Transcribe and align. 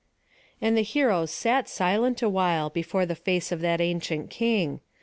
And 0.59 0.75
the 0.75 0.81
heroes 0.81 1.29
sat 1.29 1.69
silent 1.69 2.23
awhile 2.23 2.71
before 2.71 3.05
the 3.05 3.13
face 3.13 3.51
of 3.51 3.61
that 3.61 3.79
ancient 3.79 4.31
king. 4.31 4.79